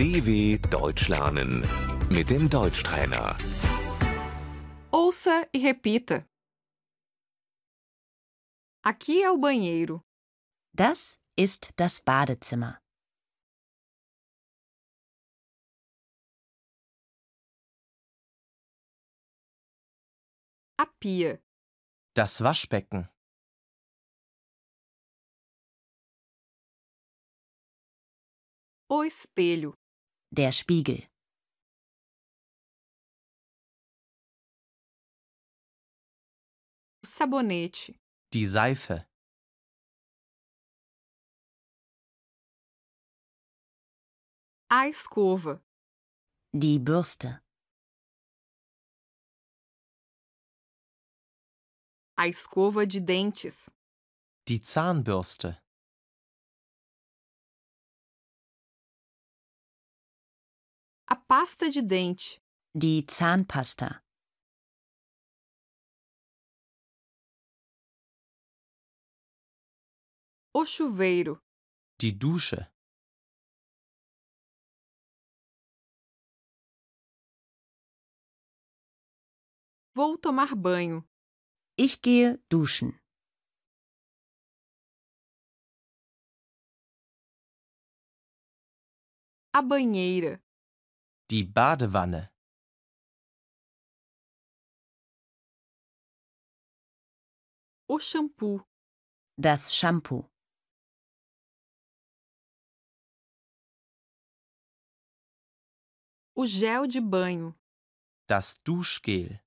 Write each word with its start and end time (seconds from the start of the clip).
DW 0.00 0.56
Deutsch 0.70 1.08
lernen 1.08 1.60
mit 2.08 2.30
dem 2.30 2.48
Deutschtrainer. 2.48 3.36
Ouça 4.90 5.46
e 5.52 5.58
repita. 5.58 6.26
Aqui 8.82 9.22
é 9.22 9.30
o 9.30 9.36
banheiro. 9.36 10.00
Das 10.72 11.18
ist 11.36 11.70
das 11.76 12.00
Badezimmer. 12.00 12.80
A 20.78 20.86
pia. 20.98 21.42
Das 22.16 22.40
Waschbecken. 22.40 23.06
O 28.88 29.04
espelho. 29.04 29.79
Der 30.32 30.52
Spiegel. 30.52 31.08
Sabonete. 37.04 37.98
Die 38.32 38.46
Seife. 38.46 39.08
A 44.68 44.86
escova. 44.86 45.60
Die 46.52 46.78
Bürste. 46.78 47.42
A 52.16 52.28
escova 52.28 52.86
de 52.86 53.00
dentes. 53.00 53.72
Die 54.46 54.62
Zahnbürste. 54.62 55.60
Pasta 61.30 61.70
de 61.70 61.80
dente. 61.80 62.42
Die 62.74 63.06
Zahnpasta. 63.08 64.02
O 70.52 70.64
chuveiro. 70.64 71.40
Die 72.00 72.10
Dusche. 72.10 72.68
Vou 79.94 80.18
tomar 80.18 80.56
banho. 80.56 81.08
Ich 81.78 82.02
gehe 82.02 82.38
duschen. 82.48 82.98
A 89.52 89.62
banheira. 89.62 90.42
Die 91.30 91.44
Badewanne. 91.44 92.28
O 97.86 98.00
shampoo. 98.00 98.64
Das 99.36 99.72
Shampoo. 99.72 100.28
O 106.34 106.44
gel 106.44 106.88
de 106.88 107.00
banho. 107.00 107.54
Das 108.26 108.60
Duschgel. 108.64 109.40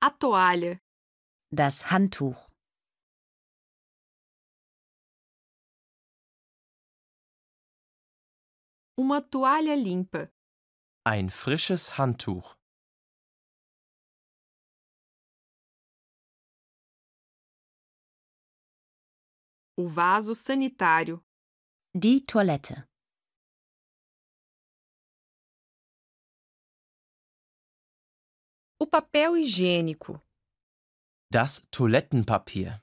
A 0.00 0.10
toalha. 0.10 0.80
Das 1.52 1.88
Handtuch. 1.92 2.55
Uma 8.98 9.20
toalha 9.20 9.76
limpa. 9.76 10.32
Ein 11.04 11.28
frisches 11.28 11.98
Handtuch. 11.98 12.56
O 19.76 19.86
vaso 19.86 20.34
sanitário. 20.34 21.22
Die 21.94 22.22
Toilette. 22.24 22.88
O 28.80 28.86
papel 28.86 29.36
higiênico. 29.36 30.22
Das 31.30 31.60
Toilettenpapier. 31.70 32.82